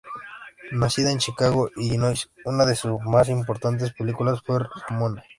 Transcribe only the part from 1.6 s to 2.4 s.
Illinois,